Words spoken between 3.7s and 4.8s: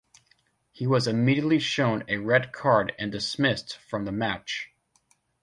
from the match.